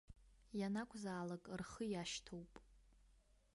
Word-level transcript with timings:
Ианакәзаалак 0.59 1.43
рхы 1.59 1.85
иашьҭоуп. 1.89 2.53